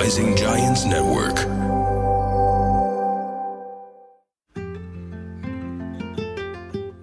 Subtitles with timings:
[0.00, 1.38] Rising Giants Network.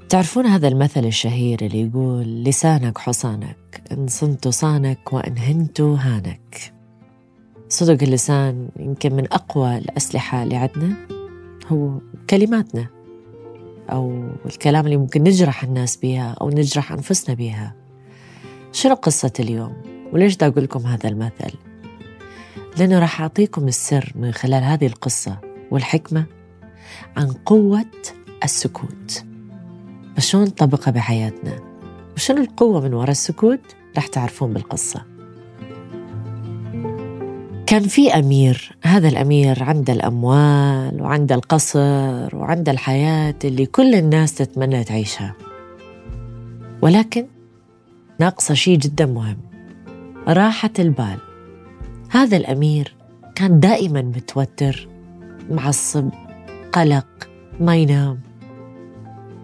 [0.09, 6.73] تعرفون هذا المثل الشهير اللي يقول لسانك حصانك إن صنت صانك وإن هنت هانك
[7.69, 10.95] صدق اللسان يمكن من أقوى الأسلحة اللي عندنا
[11.67, 11.91] هو
[12.29, 12.87] كلماتنا
[13.91, 17.75] أو الكلام اللي ممكن نجرح الناس بها أو نجرح أنفسنا بها
[18.71, 19.73] شنو قصة اليوم؟
[20.13, 21.66] وليش دا أقول لكم هذا المثل؟
[22.77, 25.37] لأنه راح أعطيكم السر من خلال هذه القصة
[25.71, 26.25] والحكمة
[27.17, 27.85] عن قوة
[28.43, 29.23] السكوت.
[30.17, 31.59] فشون نطبقها بحياتنا؟
[32.15, 33.59] وشنو القوة من وراء السكوت؟
[33.97, 35.05] رح تعرفون بالقصة.
[37.67, 44.83] كان في أمير هذا الأمير عنده الأموال وعنده القصر وعنده الحياة اللي كل الناس تتمنى
[44.83, 45.35] تعيشها.
[46.81, 47.27] ولكن
[48.19, 49.37] ناقصة شيء جدا مهم.
[50.27, 51.26] راحة البال.
[52.09, 52.95] هذا الأمير
[53.35, 54.87] كان دائما متوتر
[55.49, 56.09] معصب
[56.73, 58.19] قلق ما ينام.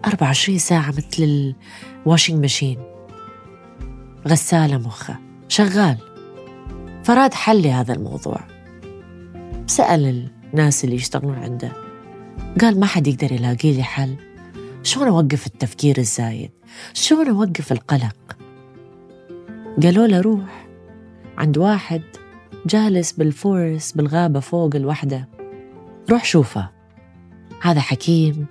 [0.06, 1.54] 24 ساعة مثل
[2.06, 2.78] الواشنج ماشين
[4.28, 5.18] غسالة مخه.
[5.48, 5.98] شغال.
[7.04, 8.40] فراد حل لهذا الموضوع.
[9.66, 11.72] سأل الناس اللي يشتغلون عنده.
[12.60, 14.16] قال ما حد يقدر يلاقي لي حل.
[14.82, 16.50] شلون أوقف التفكير الزايد؟
[16.94, 18.36] شلون أوقف القلق؟
[19.82, 20.66] قالوا له روح.
[21.38, 22.02] عند واحد
[22.66, 25.28] جالس بالفورس بالغابة فوق الوحدة.
[26.10, 26.70] روح شوفه.
[27.62, 28.46] هذا حكيم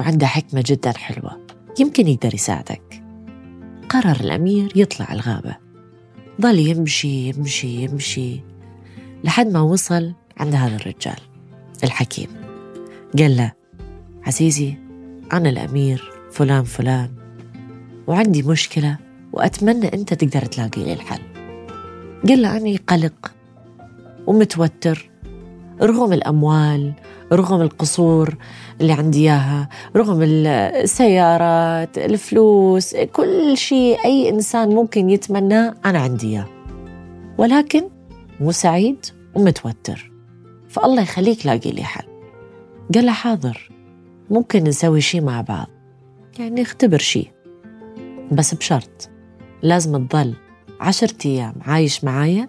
[0.00, 1.46] وعنده حكمة جدا حلوة.
[1.80, 3.02] يمكن يقدر يساعدك.
[3.88, 5.56] قرر الأمير يطلع الغابة.
[6.40, 8.40] ظل يمشي يمشي يمشي.
[9.24, 11.18] لحد ما وصل عند هذا الرجال
[11.84, 12.28] الحكيم.
[13.18, 13.52] قال له
[14.26, 14.74] عزيزي
[15.32, 17.10] أنا الأمير فلان فلان
[18.06, 18.98] وعندي مشكلة
[19.32, 21.33] وأتمنى أنت تقدر تلاقي لي الحل.
[22.24, 23.32] له أنا قلق
[24.26, 25.10] ومتوتر.
[25.82, 26.92] رغم الأموال
[27.32, 28.36] رغم القصور
[28.80, 36.46] اللي عندي إياها رغم السيارات الفلوس كل شيء أي إنسان ممكن يتمناه أنا عندي إياه.
[37.38, 37.82] ولكن
[38.40, 40.10] مو سعيد ومتوتر.
[40.68, 42.04] فالله يخليك لاقي لي حل.
[42.94, 43.70] قال حاضر
[44.30, 45.66] ممكن نسوي شيء مع بعض.
[46.38, 47.30] يعني نختبر شيء.
[48.32, 49.10] بس بشرط
[49.62, 50.34] لازم تظل
[50.84, 52.48] عشرة أيام عايش معايا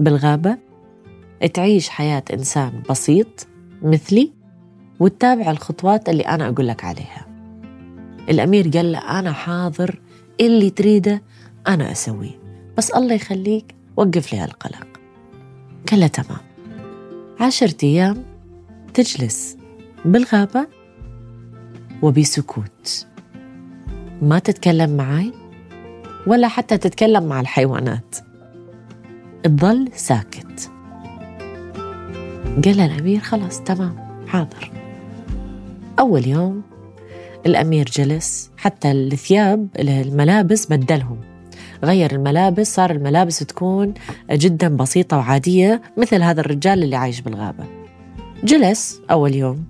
[0.00, 0.58] بالغابة
[1.54, 3.46] تعيش حياة إنسان بسيط
[3.82, 4.32] مثلي
[5.00, 7.26] وتتابع الخطوات اللي أنا أقول لك عليها.
[8.28, 10.00] الأمير قال له أنا حاضر
[10.40, 11.22] اللي تريده
[11.68, 12.38] أنا أسويه.
[12.78, 14.86] بس الله يخليك وقف لي هالقلق.
[15.90, 16.40] قال له تمام.
[17.40, 18.24] عشرة أيام
[18.94, 19.56] تجلس
[20.04, 20.66] بالغابة
[22.02, 23.06] وبسكوت.
[24.22, 25.43] ما تتكلم معاي؟
[26.26, 28.16] ولا حتى تتكلم مع الحيوانات.
[29.42, 30.70] تظل ساكت.
[32.64, 34.70] قال الأمير خلاص تمام حاضر.
[35.98, 36.62] أول يوم
[37.46, 41.20] الأمير جلس حتى الثياب الملابس بدلهم.
[41.84, 43.94] غير الملابس صار الملابس تكون
[44.30, 47.64] جدا بسيطة وعادية مثل هذا الرجال اللي عايش بالغابة.
[48.44, 49.64] جلس أول يوم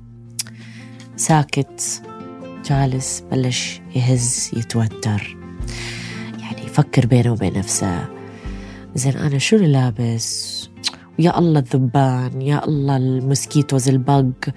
[1.17, 2.03] ساكت
[2.65, 5.44] جالس بلش يهز يتوتر.
[6.75, 8.09] يفكر بينه وبين نفسه.
[8.95, 10.71] زين أنا شو اللي لابس؟
[11.19, 14.49] يا الله الذبان يا الله ال mosquitoes البق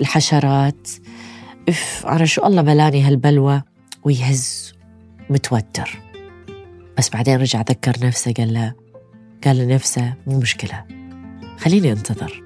[0.00, 0.88] الحشرات.
[1.68, 3.62] إف أنا شو الله بلاني هالبلوى
[4.04, 4.74] ويهز
[5.30, 5.98] متوتر.
[6.98, 8.74] بس بعدين رجع ذكر نفسه قال له
[9.44, 10.84] قال لنفسه مو مشكلة
[11.58, 12.42] خليني أنتظر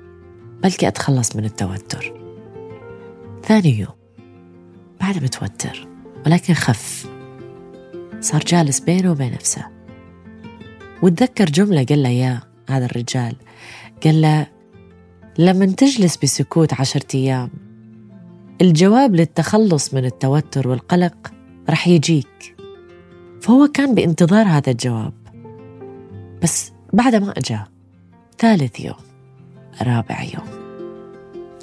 [0.62, 2.14] بلكي أتخلص من التوتر.
[3.44, 3.94] ثاني يوم
[5.00, 5.88] بعد متوتر
[6.26, 7.19] ولكن خف.
[8.20, 9.66] صار جالس بينه وبين نفسه.
[11.02, 13.36] وتذكر جملة قال له يا هذا الرجال
[14.04, 14.46] قال له
[15.38, 17.50] لما تجلس بسكوت عشرة أيام
[18.60, 21.32] الجواب للتخلص من التوتر والقلق
[21.70, 22.56] رح يجيك.
[23.40, 25.12] فهو كان بانتظار هذا الجواب.
[26.42, 27.64] بس بعد ما أجا
[28.38, 28.96] ثالث يوم
[29.82, 30.48] رابع يوم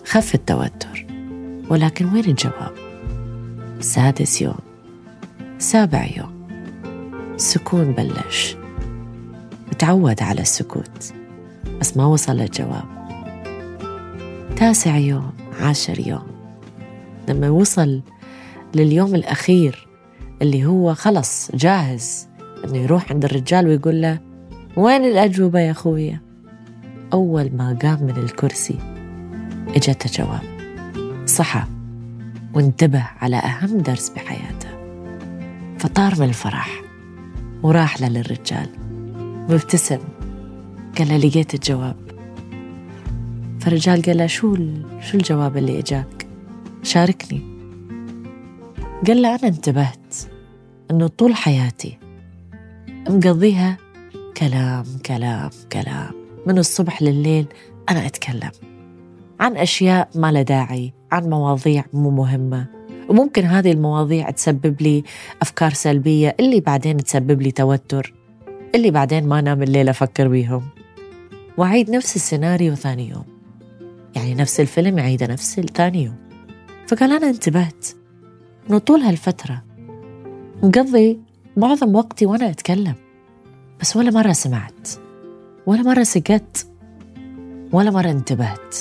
[0.05, 1.07] خف التوتر.
[1.69, 2.71] ولكن وين الجواب؟
[3.79, 4.59] سادس يوم
[5.59, 6.36] سابع يوم.
[7.37, 8.55] سكون بلش.
[9.79, 11.13] تعود على السكوت
[11.79, 12.83] بس ما وصل الجواب.
[14.55, 15.31] تاسع يوم
[15.61, 16.27] عاشر يوم.
[17.29, 18.01] لما وصل
[18.75, 19.87] لليوم الأخير
[20.41, 22.27] اللي هو خلص جاهز
[22.65, 24.19] إنه يروح عند الرجال ويقول له
[24.77, 26.21] وين الأجوبة يا أخويا
[27.13, 28.79] أول ما قام من الكرسي
[29.67, 30.41] إجته جواب
[31.25, 31.63] صحى
[32.53, 34.69] وانتبه على أهم درس بحياته.
[35.79, 36.86] فطار من الفرح.
[37.63, 38.69] وراح للرجال.
[39.49, 39.99] مبتسم
[40.97, 41.95] قال له لقيت الجواب.
[43.59, 44.55] فالرجال قال له شو
[45.01, 46.27] شو الجواب اللي إجاك؟
[46.83, 47.41] شاركني.
[49.07, 50.15] قال له أنا انتبهت
[50.91, 51.97] إنه طول حياتي
[53.09, 53.77] مقضيها
[54.37, 56.11] كلام كلام كلام.
[56.45, 57.45] من الصبح لليل
[57.89, 58.51] أنا أتكلم
[59.39, 62.76] عن أشياء ما لها داعي عن مواضيع مو مهمة.
[63.09, 65.03] وممكن هذه المواضيع تسبب لي
[65.41, 68.13] أفكار سلبية اللي بعدين تسبب لي توتر
[68.75, 70.63] اللي بعدين ما انام الليل أفكر بيهم.
[71.57, 73.25] وأعيد نفس السيناريو ثاني يوم.
[74.15, 76.15] يعني نفس الفيلم يعيده نفس ثاني يوم.
[76.87, 77.87] فقال أنا انتبهت
[78.69, 79.63] إنه طول هالفترة
[80.63, 81.19] مقضي
[81.57, 82.95] معظم وقتي وأنا أتكلم.
[83.81, 84.89] بس ولا مرة سمعت
[85.65, 86.67] ولا مرة سكت
[87.71, 88.75] ولا مرة انتبهت.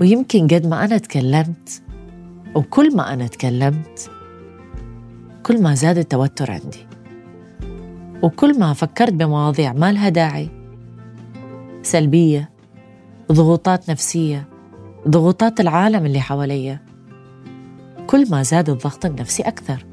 [0.00, 1.82] ويمكن قد ما أنا تكلمت
[2.56, 4.10] وكل ما أنا تكلمت
[5.42, 6.86] كل ما زاد التوتر عندي.
[8.22, 10.48] وكل ما فكرت بمواضيع ما لها داعي.
[11.82, 12.50] سلبية
[13.32, 14.48] ضغوطات نفسية
[15.08, 16.80] ضغوطات العالم اللي حواليا.
[18.06, 19.86] كل ما زاد الضغط النفسي أكثر.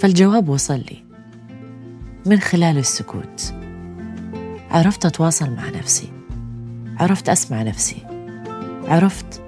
[0.00, 1.04] فالجواب وصل لي
[2.26, 3.54] من خلال السكوت.
[4.70, 6.12] عرفت أتواصل مع نفسي.
[6.96, 8.06] عرفت أسمع نفسي.
[8.88, 9.42] عرفت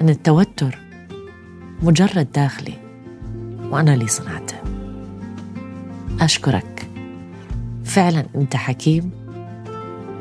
[0.00, 0.83] أن التوتر
[1.82, 2.74] مجرد داخلي
[3.70, 4.56] وأنا اللي صنعته.
[6.20, 6.90] أشكرك.
[7.84, 9.10] فعلا أنت حكيم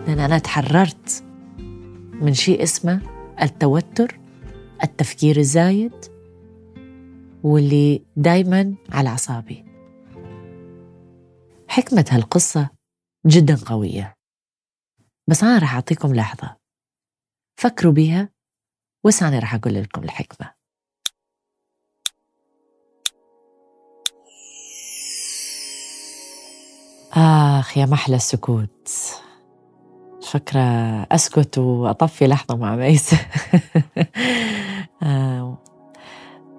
[0.08, 1.24] لأن أنا تحررت
[2.22, 3.02] من شيء اسمه
[3.42, 4.20] التوتر
[4.84, 5.94] التفكير الزايد
[7.44, 9.66] واللي دايما على أعصابي.
[11.68, 12.70] حكمة هالقصة
[13.28, 14.14] جدا قوية.
[15.30, 16.58] بس أنا راح أعطيكم لحظة.
[17.60, 18.30] فكروا بيها
[19.06, 20.63] وسعني راح أقول لكم الحكمة.
[27.16, 28.90] آخ يا محلى السكوت.
[30.22, 30.62] فكرة
[31.12, 33.16] أسكت وأطفي لحظة مع ميس.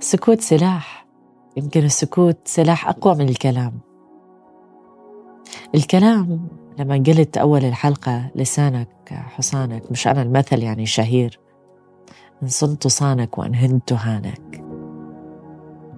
[0.01, 1.06] السكوت سلاح.
[1.56, 3.79] يمكن السكوت سلاح أقوى من الكلام.
[5.75, 6.49] الكلام
[6.79, 11.41] لما قلت أول الحلقة لسانك حصانك مش أنا المثل يعني شهير.
[12.43, 14.65] إن صنت صانك وإن هنت هانك.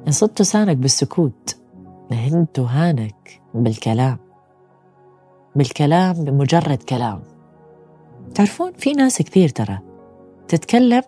[0.07, 1.57] إن صنت صانك بالسكوت
[2.13, 4.26] هنت هانك بالكلام.
[5.57, 7.23] بالكلام بمجرد كلام.
[8.35, 9.79] تعرفون في ناس كثير ترى
[10.49, 11.03] تتكلم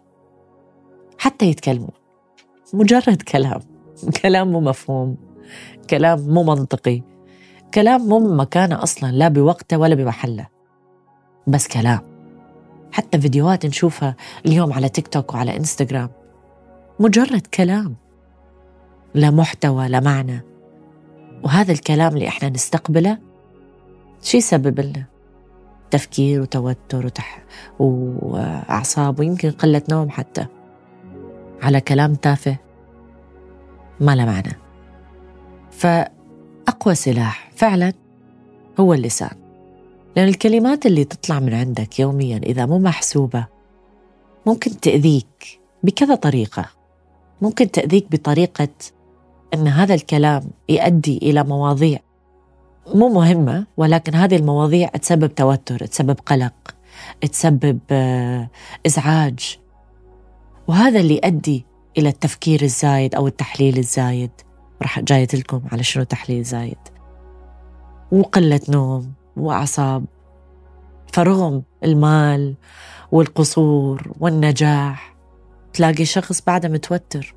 [1.19, 1.89] حتى يتكلموا.
[2.73, 3.61] مجرد كلام.
[4.23, 5.17] كلام مو مفهوم.
[5.91, 7.03] كلام مو منطقي.
[7.75, 10.47] كلام مو مكانه أصلا لا بوقته ولا بمحله.
[11.47, 12.01] بس كلام.
[12.93, 14.17] حتى فيديوهات نشوفها
[14.47, 16.11] اليوم على تيك توك وعلى إنستغرام.
[17.01, 17.97] مجرد كلام.
[19.15, 20.41] لا محتوى لا معنى.
[21.45, 23.28] وهذا الكلام اللي إحنا نستقبله
[24.23, 25.05] شو يسبب لنا
[25.91, 27.45] تفكير وتوتر وتح...
[27.79, 30.47] وأعصاب ويمكن قلة نوم حتى.
[31.63, 32.57] على كلام تافه.
[34.01, 34.59] ما له معنى.
[35.71, 37.93] فأقوى سلاح فعلا
[38.81, 39.37] هو اللسان.
[40.17, 43.47] لأن الكلمات اللي تطلع من عندك يوميا إذا مو محسوبة
[44.47, 46.65] ممكن تأذيك بكذا طريقة.
[47.43, 48.69] ممكن تأذيك بطريقة
[49.55, 51.99] أن هذا الكلام يؤدي إلى مواضيع
[52.95, 56.75] مو مهمة ولكن هذه المواضيع تسبب توتر تسبب قلق
[57.21, 58.49] تسبب آه،
[58.87, 59.59] إزعاج.
[60.69, 61.67] وهذا اللي يؤدي
[61.99, 64.31] إلى التفكير الزايد أو التحليل الزايد.
[64.83, 66.79] راح جاية لكم على شنو تحليل زايد.
[68.13, 70.05] وقلة نوم وأعصاب.
[71.13, 72.55] فرغم المال
[73.13, 75.17] والقصور والنجاح
[75.73, 77.35] تلاقي شخص بعده متوتر.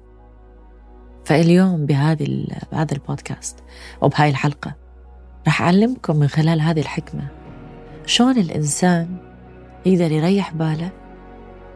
[1.26, 3.60] فاليوم بهذه بهذا البودكاست
[4.02, 4.81] وبهاي الحلقة
[5.48, 7.28] رح أعلمكم من خلال هذه الحكمة
[8.06, 9.18] شلون الإنسان
[9.86, 10.92] يقدر يريح باله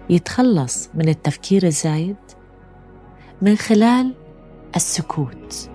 [0.09, 2.15] يتخلص من التفكير الزايد
[3.41, 4.13] من خلال
[4.75, 5.69] السكوت.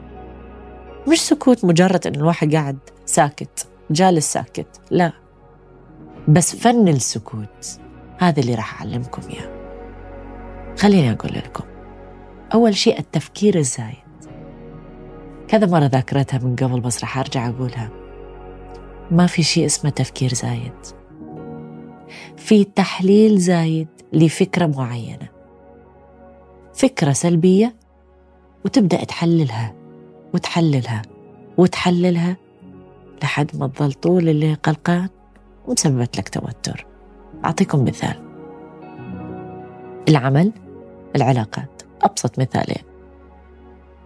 [1.09, 5.12] مش سكوت مجرد إن الواحد قاعد ساكت جالس ساكت لا.
[6.28, 7.80] بس فن السكوت
[8.18, 9.61] هذا اللي راح أعلمكم إياه.
[10.78, 11.64] خليني أقول لكم
[12.54, 14.10] أول شيء التفكير الزايد.
[15.50, 17.90] كذا مرة ذاكرتها من قبل بس رح أرجع أقولها.
[19.11, 20.73] ما في شيء اسمه تفكير زايد.
[22.37, 25.28] في تحليل زايد لفكرة معينة.
[26.75, 27.75] فكرة سلبية
[28.64, 29.75] وتبدأ تحللها
[30.35, 31.02] وتحللها
[31.59, 32.37] وتحللها
[33.23, 35.09] لحد ما تظل طول الليل قلقان
[35.66, 36.87] ومسببت لك توتر.
[37.45, 38.23] أعطيكم مثال.
[40.09, 40.52] العمل
[41.16, 42.89] العلاقات أبسط مثالين.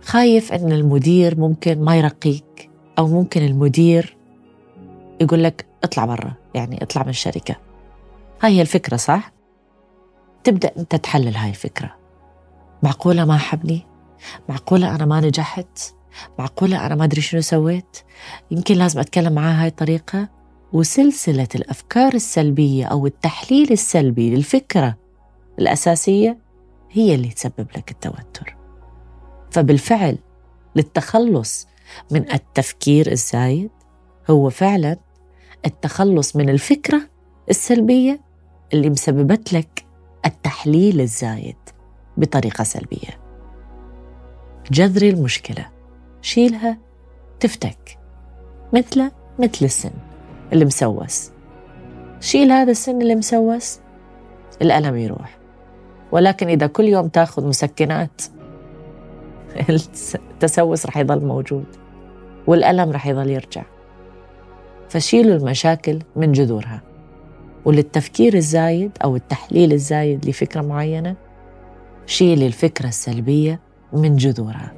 [0.05, 4.17] خايف إن المدير ممكن ما يرقيك أو ممكن المدير
[5.21, 7.57] يقول لك اطلع برا يعني اطلع من الشركة
[8.43, 9.33] هاي هي الفكرة صح؟
[10.45, 11.95] تبدأ أنت تحلل هاي الفكرة
[12.83, 13.87] معقولة ما حبني؟
[14.49, 15.79] معقولة أنا ما نجحت؟
[16.39, 17.99] معقولة أنا ما أدري شنو سويت؟
[18.51, 20.29] يمكن لازم أتكلم معاه هاي الطريقة
[20.73, 24.97] وسلسلة الأفكار السلبية أو التحليل السلبي للفكرة
[25.59, 26.39] الأساسية
[26.91, 28.64] هي اللي تسبب لك التوتر
[29.55, 30.19] فبالفعل
[30.77, 31.69] للتخلص
[32.11, 33.71] من التفكير الزايد
[34.31, 34.97] هو فعلا
[35.67, 37.01] التخلص من الفكرة
[37.51, 38.21] السلبية
[38.73, 39.85] اللي مسببت لك
[40.27, 41.57] التحليل الزايد
[42.17, 43.21] بطريقة سلبية.
[44.71, 45.67] جذري المشكلة.
[46.23, 46.79] شيلها
[47.41, 47.99] تفتك.
[48.73, 49.93] مثل مثل السن
[50.53, 51.31] اللي مسوس.
[52.21, 53.79] شيل هذا السن اللي مسوس
[54.63, 55.39] الألم يروح.
[56.13, 58.23] ولكن إذا كل يوم تأخذ مسكنات
[59.57, 61.67] التسوس رح يضل موجود
[62.47, 63.63] والألم رح يضل يرجع.
[64.89, 66.83] فشيلوا المشاكل من جذورها.
[67.65, 71.17] وللتفكير الزايد أو التحليل الزايد لفكرة معينة
[72.07, 73.61] شيلي الفكرة السلبية
[73.93, 74.73] من جذورها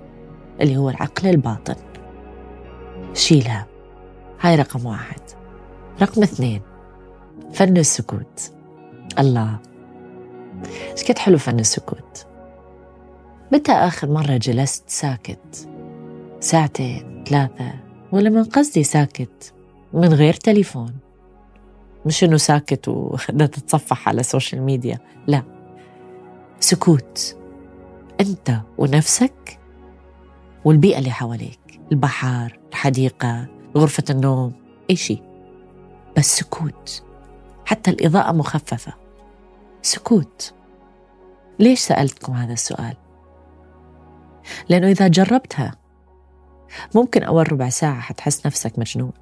[0.60, 1.74] اللي هو العقل الباطن.
[3.14, 3.66] شيلها.
[4.40, 5.20] هاي رقم واحد.
[6.02, 6.62] رقم اثنين
[7.52, 8.52] فن السكوت.
[9.18, 9.58] الله.
[10.92, 12.25] إيش كد حلو فن السكوت؟
[13.52, 15.68] متى آخر مرة جلست ساكت؟
[16.40, 17.72] ساعتين ثلاثة
[18.12, 19.54] ولا من قصدي ساكت
[19.92, 20.94] من غير تليفون.
[22.06, 25.42] مش إنه ساكت وده تتصفح على السوشيال ميديا لا.
[26.60, 27.36] سكوت.
[28.20, 29.58] أنت ونفسك
[30.64, 34.52] والبيئة اللي حواليك البحر الحديقة غرفة النوم
[34.90, 35.22] أي شيء.
[36.16, 37.02] بس سكوت.
[37.64, 38.92] حتى الإضاءة مخففة.
[39.82, 40.54] سكوت.
[41.58, 42.96] ليش سألتكم هذا السؤال؟
[44.68, 45.74] لأنه إذا جربتها
[46.94, 49.12] ممكن أول ربع ساعة حتحس نفسك مجنون.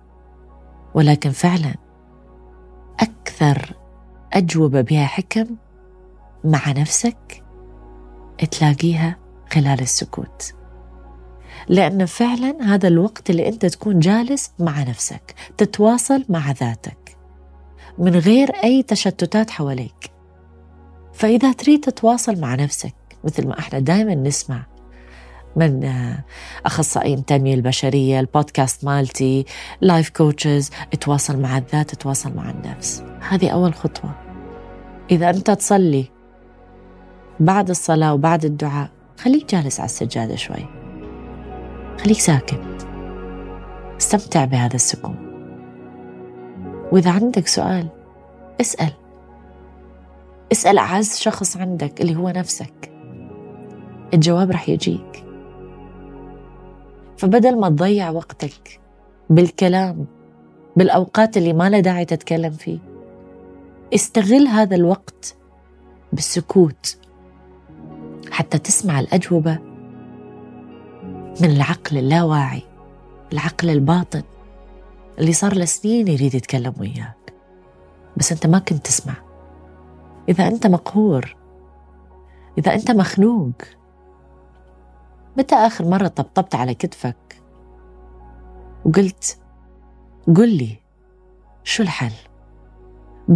[0.94, 1.74] ولكن فعلا
[3.00, 3.76] أكثر
[4.32, 5.46] أجوبة بها حكم
[6.44, 7.42] مع نفسك
[8.50, 9.16] تلاقيها
[9.52, 10.54] خلال السكوت.
[11.68, 17.16] لأن فعلا هذا الوقت اللي أنت تكون جالس مع نفسك تتواصل مع ذاتك
[17.98, 20.10] من غير أي تشتتات حواليك.
[21.12, 24.66] فإذا تريد تتواصل مع نفسك مثل ما إحنا دائما نسمع
[25.56, 25.90] من
[26.66, 29.44] أخصائيين التنمية البشرية البودكاست مالتي
[29.80, 30.70] life coaches
[31.00, 33.04] تواصل مع الذات تواصل مع النفس.
[33.28, 34.10] هذه أول خطوة.
[35.10, 36.04] إذا أنت تصلي
[37.40, 40.66] بعد الصلاة وبعد الدعاء خليك جالس على السجادة شوي.
[42.04, 42.86] خليك ساكت.
[44.00, 45.16] استمتع بهذا السكون.
[46.92, 47.88] وإذا عندك سؤال
[48.60, 48.92] اسأل.
[50.52, 52.92] اسأل أعز شخص عندك اللي هو نفسك.
[54.14, 55.23] الجواب رح يجيك.
[57.16, 58.80] فبدل ما تضيع وقتك
[59.30, 60.06] بالكلام
[60.76, 62.78] بالأوقات اللي ما له داعي تتكلم فيه
[63.94, 65.36] استغل هذا الوقت
[66.12, 66.96] بالسكوت
[68.30, 69.58] حتى تسمع الأجوبة
[71.40, 72.62] من العقل اللاواعي
[73.32, 74.22] العقل الباطن
[75.18, 77.32] اللي صار له سنين يريد يتكلم وياك.
[78.16, 79.14] بس أنت ما كنت تسمع.
[80.28, 81.36] إذا أنت مقهور
[82.58, 83.52] إذا أنت مخنوق
[85.36, 87.42] متى آخر مرة طبطبت على كتفك؟
[88.84, 89.38] وقلت
[90.36, 90.76] قل لي
[91.64, 92.12] شو الحل؟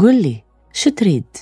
[0.00, 1.36] قل لي شو تريد؟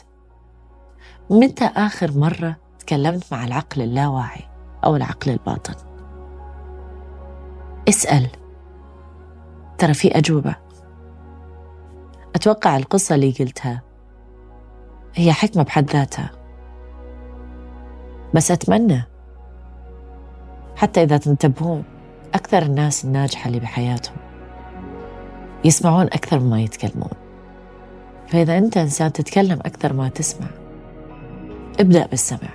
[1.30, 4.48] متى آخر مرة تكلمت مع العقل اللاواعي
[4.84, 5.75] أو العقل الباطن؟
[7.88, 8.28] اسأل.
[9.78, 10.56] ترى في أجوبة.
[12.34, 13.82] أتوقع القصة اللي قلتها
[15.14, 16.30] هي حكمة بحد ذاتها.
[18.34, 19.15] بس أتمنى
[20.76, 21.85] حتى إذا تنتبهون
[22.35, 24.16] أكثر الناس الناجحة اللي بحياتهم
[25.64, 27.11] يسمعون أكثر مما يتكلمون.
[28.28, 30.47] فإذا أنت إنسان تتكلم أكثر ما تسمع
[31.80, 32.49] ابدأ بالسمع.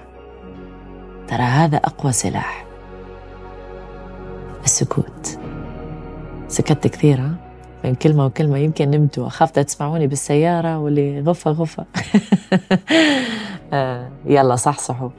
[1.28, 2.66] ترى هذا أقوى سلاح.
[4.63, 5.40] السكوت.
[6.48, 7.36] سكت كثير ها؟
[7.84, 9.28] بين كلمة وكلمة يمكن نمتوا.
[9.28, 11.86] أخاف تسمعوني بالسيارة واللي غفة غفة.
[13.74, 15.10] آه، يلا صحصحوا.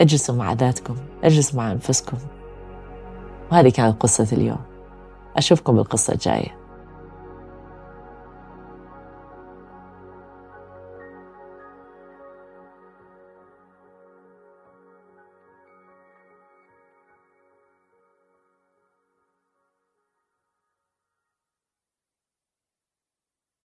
[0.00, 2.16] اجلسوا مع ذاتكم اجلسوا مع أنفسكم.
[3.52, 4.60] وهذه كانت قصة اليوم.
[5.36, 6.59] أشوفكم بالقصة الجاية.